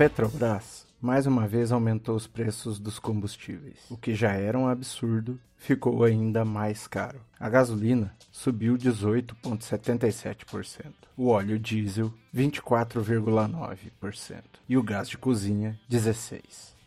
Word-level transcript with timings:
Petrobras 0.00 0.88
mais 0.98 1.26
uma 1.26 1.46
vez 1.46 1.70
aumentou 1.70 2.16
os 2.16 2.26
preços 2.26 2.78
dos 2.78 2.98
combustíveis. 2.98 3.76
O 3.90 3.98
que 3.98 4.14
já 4.14 4.32
era 4.32 4.58
um 4.58 4.66
absurdo 4.66 5.38
ficou 5.58 6.04
ainda 6.04 6.42
mais 6.42 6.86
caro. 6.86 7.20
A 7.38 7.50
gasolina 7.50 8.10
subiu 8.32 8.78
18,77%, 8.78 10.86
o 11.18 11.26
óleo 11.26 11.58
diesel 11.58 12.10
24,9% 12.34 14.42
e 14.66 14.78
o 14.78 14.82
gás 14.82 15.06
de 15.06 15.18
cozinha 15.18 15.78
16%. 15.90 16.40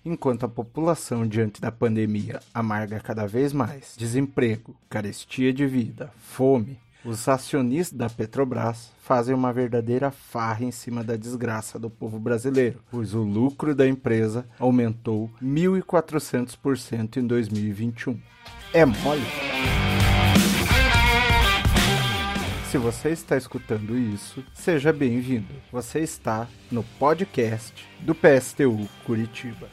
Enquanto 0.04 0.48
a 0.48 0.50
população 0.50 1.27
diante 1.27 1.62
da 1.62 1.72
pandemia 1.72 2.40
amarga 2.52 3.00
cada 3.00 3.27
vez 3.27 3.54
mais 3.54 3.94
desemprego, 3.95 4.76
carestia 4.90 5.54
de 5.54 5.68
vida, 5.68 6.12
fome, 6.18 6.80
os 7.06 7.28
acionistas 7.28 7.98
da 7.98 8.10
Petrobras 8.10 8.91
fazem 9.02 9.36
uma 9.36 9.52
verdadeira 9.52 10.09
farra 10.09 10.64
em 10.64 10.72
cima 10.72 11.04
da 11.04 11.18
desgraça 11.18 11.77
do 11.77 11.90
povo 11.90 12.18
brasileiro, 12.18 12.80
pois 12.90 13.14
o 13.14 13.22
lucro 13.22 13.76
da 13.76 13.88
empresa 13.88 14.46
aumentou 14.58 15.30
1.400% 15.41 17.18
em 17.18 17.27
2021. 17.27 18.20
É 18.74 18.86
mole? 18.86 19.22
Se 22.72 22.77
você 22.77 23.10
está 23.10 23.38
escutando 23.38 23.96
isso, 23.96 24.44
seja 24.54 24.91
bem-vindo. 24.91 25.54
Você 25.72 25.99
está 25.99 26.48
no 26.72 26.84
podcast 26.98 27.88
do 27.99 28.16
PSTU 28.16 28.90
Curitiba. 29.05 29.70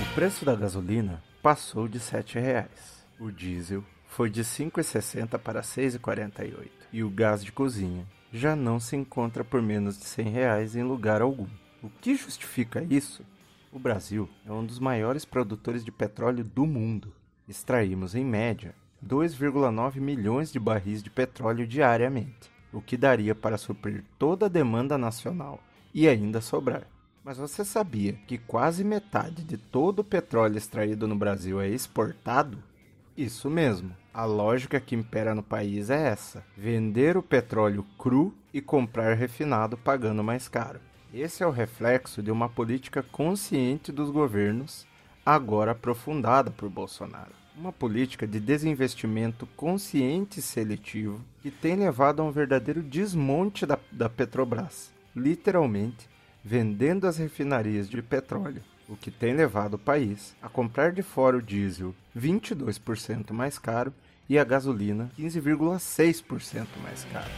O 0.00 0.14
preço 0.14 0.46
da 0.46 0.54
gasolina 0.54 1.22
passou 1.42 1.86
de 1.86 1.98
R$ 1.98 2.04
7,00. 2.04 2.95
O 3.18 3.30
diesel 3.30 3.82
foi 4.08 4.28
de 4.28 4.42
5,60 4.42 5.38
para 5.38 5.62
6,48 5.62 6.68
e 6.92 7.02
o 7.02 7.08
gás 7.08 7.42
de 7.42 7.50
cozinha 7.50 8.06
já 8.30 8.54
não 8.54 8.78
se 8.78 8.94
encontra 8.94 9.42
por 9.42 9.62
menos 9.62 9.98
de 9.98 10.04
100 10.04 10.28
reais 10.28 10.76
em 10.76 10.82
lugar 10.82 11.22
algum. 11.22 11.48
O 11.82 11.88
que 11.88 12.14
justifica 12.14 12.86
isso? 12.90 13.24
O 13.72 13.78
Brasil 13.78 14.28
é 14.44 14.52
um 14.52 14.64
dos 14.64 14.78
maiores 14.78 15.24
produtores 15.24 15.82
de 15.82 15.90
petróleo 15.90 16.44
do 16.44 16.66
mundo. 16.66 17.10
Extraímos, 17.48 18.14
em 18.14 18.24
média, 18.24 18.74
2,9 19.02 19.98
milhões 19.98 20.52
de 20.52 20.60
barris 20.60 21.02
de 21.02 21.08
petróleo 21.08 21.66
diariamente, 21.66 22.50
o 22.70 22.82
que 22.82 22.98
daria 22.98 23.34
para 23.34 23.56
suprir 23.56 24.04
toda 24.18 24.44
a 24.44 24.50
demanda 24.50 24.98
nacional 24.98 25.58
e 25.94 26.06
ainda 26.06 26.42
sobrar. 26.42 26.86
Mas 27.24 27.38
você 27.38 27.64
sabia 27.64 28.12
que 28.26 28.36
quase 28.36 28.84
metade 28.84 29.42
de 29.42 29.56
todo 29.56 30.00
o 30.00 30.04
petróleo 30.04 30.58
extraído 30.58 31.08
no 31.08 31.16
Brasil 31.16 31.58
é 31.60 31.68
exportado? 31.68 32.62
Isso 33.16 33.48
mesmo. 33.48 33.96
A 34.12 34.26
lógica 34.26 34.78
que 34.78 34.94
impera 34.94 35.34
no 35.34 35.42
país 35.42 35.88
é 35.88 36.08
essa: 36.08 36.44
vender 36.56 37.16
o 37.16 37.22
petróleo 37.22 37.84
cru 37.96 38.34
e 38.52 38.60
comprar 38.60 39.14
refinado 39.14 39.76
pagando 39.76 40.22
mais 40.22 40.48
caro. 40.48 40.80
Esse 41.14 41.42
é 41.42 41.46
o 41.46 41.50
reflexo 41.50 42.22
de 42.22 42.30
uma 42.30 42.48
política 42.48 43.02
consciente 43.02 43.90
dos 43.90 44.10
governos, 44.10 44.86
agora 45.24 45.70
aprofundada 45.70 46.50
por 46.50 46.68
Bolsonaro. 46.68 47.32
Uma 47.56 47.72
política 47.72 48.26
de 48.26 48.38
desinvestimento 48.38 49.46
consciente 49.56 50.40
e 50.40 50.42
seletivo 50.42 51.24
que 51.40 51.50
tem 51.50 51.74
levado 51.74 52.20
a 52.20 52.24
um 52.24 52.30
verdadeiro 52.30 52.82
desmonte 52.82 53.64
da, 53.64 53.78
da 53.90 54.10
Petrobras, 54.10 54.92
literalmente 55.14 56.06
vendendo 56.44 57.06
as 57.06 57.16
refinarias 57.16 57.88
de 57.88 58.02
petróleo 58.02 58.62
o 58.88 58.96
que 58.96 59.10
tem 59.10 59.34
levado 59.34 59.74
o 59.74 59.78
país 59.78 60.34
a 60.40 60.48
comprar 60.48 60.92
de 60.92 61.02
fora 61.02 61.36
o 61.36 61.42
diesel 61.42 61.94
22% 62.16 63.32
mais 63.32 63.58
caro 63.58 63.92
e 64.28 64.38
a 64.38 64.44
gasolina 64.44 65.10
15,6% 65.18 66.66
mais 66.82 67.04
caro. 67.12 67.30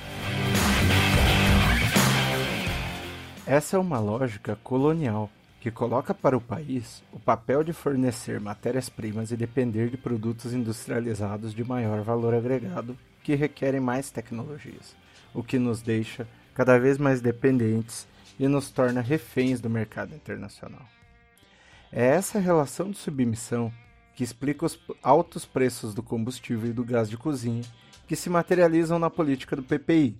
Essa 3.47 3.77
é 3.77 3.81
uma 3.81 3.99
lógica 3.99 4.57
colonial 4.63 5.31
que 5.61 5.71
coloca 5.71 6.15
para 6.15 6.37
o 6.37 6.41
país 6.41 7.03
o 7.13 7.19
papel 7.19 7.65
de 7.65 7.73
fornecer 7.73 8.41
matérias-primas 8.41 9.31
e 9.31 9.37
depender 9.37 9.91
de 9.91 9.97
produtos 9.97 10.53
industrializados 10.53 11.55
de 11.55 11.65
maior 11.65 12.03
valor 12.03 12.35
agregado 12.35 12.97
que 13.25 13.35
requerem 13.35 13.81
mais 13.81 14.11
tecnologias, 14.11 14.95
o 15.35 15.43
que 15.43 15.59
nos 15.59 15.83
deixa 15.83 16.27
cada 16.55 16.79
vez 16.79 16.99
mais 16.99 17.21
dependentes 17.21 18.07
e 18.39 18.47
nos 18.47 18.71
torna 18.71 19.01
reféns 19.01 19.61
do 19.61 19.69
mercado 19.69 20.15
internacional. 20.15 20.98
É 21.91 22.05
essa 22.05 22.39
relação 22.39 22.91
de 22.91 22.99
submissão 22.99 23.73
que 24.15 24.23
explica 24.23 24.67
os 24.67 24.79
altos 25.03 25.47
preços 25.47 25.95
do 25.95 26.03
combustível 26.03 26.69
e 26.69 26.73
do 26.73 26.85
gás 26.85 27.09
de 27.09 27.17
cozinha 27.17 27.63
que 28.07 28.15
se 28.15 28.29
materializam 28.29 28.99
na 28.99 29.09
política 29.09 29.57
do 29.57 29.63
PPI, 29.63 30.19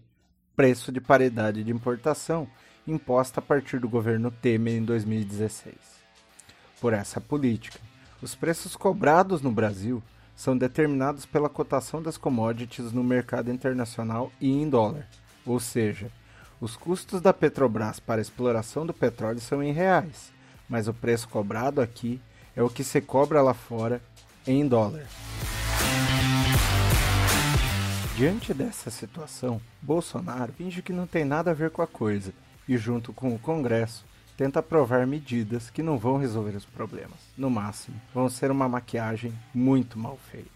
preço 0.57 0.91
de 0.91 1.01
paridade 1.01 1.63
de 1.63 1.71
importação, 1.71 2.49
imposta 2.87 3.41
a 3.41 3.43
partir 3.43 3.81
do 3.81 3.89
governo 3.89 4.31
Temer 4.31 4.77
em 4.77 4.85
2016. 4.85 5.75
Por 6.81 6.93
essa 6.93 7.21
política, 7.21 7.79
os 8.23 8.35
preços 8.35 8.75
cobrados 8.75 9.43
no 9.43 9.53
Brasil 9.53 10.03
são 10.35 10.57
determinados 10.57 11.27
pela 11.27 11.49
cotação 11.49 12.01
das 12.01 12.17
commodities 12.17 12.93
no 12.93 13.05
mercado 13.05 13.51
internacional 13.51 14.33
e 14.41 14.51
em 14.51 14.69
dólar, 14.71 15.07
ou 15.45 15.61
seja, 15.61 16.11
os 16.61 16.77
custos 16.77 17.21
da 17.21 17.33
Petrobras 17.33 18.01
para 18.01 18.21
a 18.21 18.23
exploração 18.23 18.87
do 18.87 18.95
petróleo 18.95 19.41
são 19.41 19.63
em 19.63 19.73
reais 19.73 20.38
mas 20.69 20.89
o 20.89 20.95
preço 20.95 21.29
cobrado 21.29 21.81
aqui 21.81 22.21
é 22.55 22.63
o 22.63 22.69
que 22.69 22.85
se 22.85 23.01
cobra 23.01 23.41
lá 23.41 23.55
fora 23.55 24.03
em 24.47 24.67
dólar. 24.67 25.07
Diante 28.17 28.53
dessa 28.53 28.91
situação, 28.91 29.61
Bolsonaro 29.81 30.53
finge 30.53 30.83
que 30.83 30.93
não 30.93 31.07
tem 31.07 31.25
nada 31.25 31.53
a 31.53 31.55
ver 31.55 31.71
com 31.71 31.83
a 31.83 31.87
coisa 31.87 32.33
e, 32.69 32.77
junto 32.77 33.13
com 33.13 33.33
o 33.33 33.39
Congresso, 33.39 34.05
tenta 34.37 34.59
aprovar 34.59 35.07
medidas 35.07 35.71
que 35.71 35.83
não 35.83 35.97
vão 35.97 36.17
resolver 36.17 36.57
os 36.57 36.65
problemas. 36.65 37.19
No 37.37 37.49
máximo, 37.49 38.01
vão 38.13 38.29
ser 38.29 38.51
uma 38.51 38.69
maquiagem 38.69 39.33
muito 39.55 39.99
mal 39.99 40.19
feita. 40.31 40.49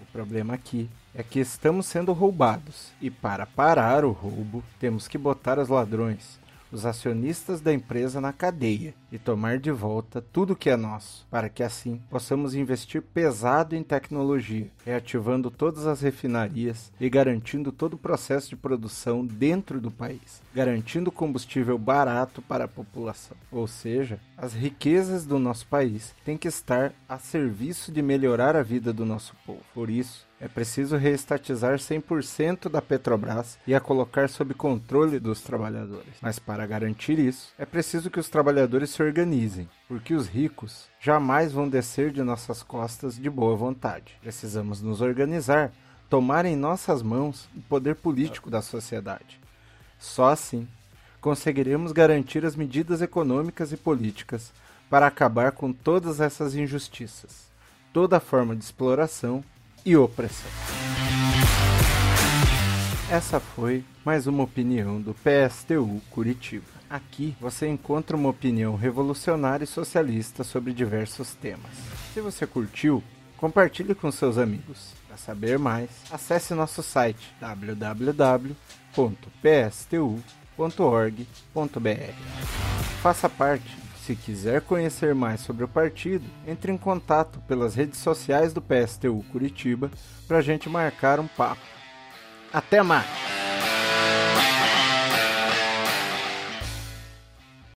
O 0.00 0.06
problema 0.06 0.54
aqui 0.54 0.88
é 1.12 1.24
que 1.24 1.40
estamos 1.40 1.86
sendo 1.86 2.12
roubados 2.12 2.92
e, 3.00 3.10
para 3.10 3.46
parar 3.46 4.04
o 4.04 4.12
roubo, 4.12 4.62
temos 4.78 5.08
que 5.08 5.18
botar 5.18 5.58
os 5.58 5.68
ladrões 5.68 6.38
os 6.70 6.84
acionistas 6.84 7.60
da 7.60 7.72
empresa 7.72 8.20
na 8.20 8.32
cadeia 8.32 8.94
e 9.10 9.18
tomar 9.18 9.58
de 9.58 9.70
volta 9.70 10.22
tudo 10.32 10.56
que 10.56 10.70
é 10.70 10.76
nosso, 10.76 11.26
para 11.30 11.48
que 11.48 11.62
assim 11.62 12.00
possamos 12.10 12.54
investir 12.54 13.02
pesado 13.02 13.74
em 13.74 13.82
tecnologia, 13.82 14.70
reativando 14.84 15.50
todas 15.50 15.86
as 15.86 16.00
refinarias 16.00 16.92
e 17.00 17.08
garantindo 17.08 17.72
todo 17.72 17.94
o 17.94 17.98
processo 17.98 18.50
de 18.50 18.56
produção 18.56 19.24
dentro 19.24 19.80
do 19.80 19.90
país, 19.90 20.42
garantindo 20.54 21.10
combustível 21.10 21.78
barato 21.78 22.42
para 22.42 22.64
a 22.64 22.68
população. 22.68 23.36
Ou 23.50 23.66
seja, 23.66 24.20
as 24.36 24.52
riquezas 24.52 25.24
do 25.24 25.38
nosso 25.38 25.66
país 25.66 26.14
têm 26.24 26.36
que 26.36 26.48
estar 26.48 26.92
a 27.08 27.18
serviço 27.18 27.90
de 27.90 28.02
melhorar 28.02 28.54
a 28.54 28.62
vida 28.62 28.92
do 28.92 29.06
nosso 29.06 29.34
povo. 29.46 29.62
Por 29.74 29.88
isso, 29.88 30.27
é 30.40 30.46
preciso 30.46 30.96
reestatizar 30.96 31.78
100% 31.78 32.68
da 32.68 32.80
Petrobras 32.80 33.58
e 33.66 33.74
a 33.74 33.80
colocar 33.80 34.28
sob 34.28 34.54
controle 34.54 35.18
dos 35.18 35.40
trabalhadores. 35.40 36.14
Mas 36.22 36.38
para 36.38 36.66
garantir 36.66 37.18
isso, 37.18 37.52
é 37.58 37.66
preciso 37.66 38.10
que 38.10 38.20
os 38.20 38.28
trabalhadores 38.28 38.90
se 38.90 39.02
organizem, 39.02 39.68
porque 39.88 40.14
os 40.14 40.28
ricos 40.28 40.86
jamais 41.00 41.52
vão 41.52 41.68
descer 41.68 42.12
de 42.12 42.22
nossas 42.22 42.62
costas 42.62 43.16
de 43.16 43.28
boa 43.28 43.56
vontade. 43.56 44.16
Precisamos 44.20 44.80
nos 44.80 45.00
organizar, 45.00 45.72
tomar 46.08 46.44
em 46.44 46.56
nossas 46.56 47.02
mãos 47.02 47.48
o 47.56 47.60
poder 47.62 47.96
político 47.96 48.48
da 48.48 48.62
sociedade. 48.62 49.40
Só 49.98 50.28
assim 50.28 50.68
conseguiremos 51.20 51.90
garantir 51.90 52.46
as 52.46 52.54
medidas 52.54 53.02
econômicas 53.02 53.72
e 53.72 53.76
políticas 53.76 54.52
para 54.88 55.08
acabar 55.08 55.50
com 55.50 55.72
todas 55.72 56.20
essas 56.20 56.54
injustiças, 56.54 57.48
toda 57.92 58.20
forma 58.20 58.54
de 58.54 58.62
exploração 58.62 59.42
e 59.88 59.96
opressão. 59.96 60.50
Essa 63.10 63.40
foi 63.40 63.82
mais 64.04 64.26
uma 64.26 64.42
opinião 64.42 65.00
do 65.00 65.14
PSTU 65.14 66.02
Curitiba. 66.10 66.66
Aqui 66.90 67.34
você 67.40 67.66
encontra 67.66 68.14
uma 68.14 68.28
opinião 68.28 68.76
revolucionária 68.76 69.64
e 69.64 69.66
socialista 69.66 70.44
sobre 70.44 70.74
diversos 70.74 71.34
temas. 71.34 71.72
Se 72.12 72.20
você 72.20 72.46
curtiu, 72.46 73.02
compartilhe 73.38 73.94
com 73.94 74.12
seus 74.12 74.36
amigos. 74.36 74.92
Para 75.06 75.16
saber 75.16 75.58
mais, 75.58 75.88
acesse 76.10 76.52
nosso 76.52 76.82
site 76.82 77.34
www.pstu.org.br. 77.40 78.62
Faça 83.00 83.26
parte 83.26 83.87
se 84.08 84.16
quiser 84.16 84.62
conhecer 84.62 85.14
mais 85.14 85.42
sobre 85.42 85.64
o 85.64 85.68
partido, 85.68 86.24
entre 86.46 86.72
em 86.72 86.78
contato 86.78 87.40
pelas 87.40 87.74
redes 87.74 87.98
sociais 87.98 88.54
do 88.54 88.62
PSTU 88.62 89.22
Curitiba 89.30 89.90
para 90.26 90.38
a 90.38 90.42
gente 90.42 90.66
marcar 90.66 91.20
um 91.20 91.26
papo. 91.26 91.60
Até 92.50 92.82
mais! 92.82 93.27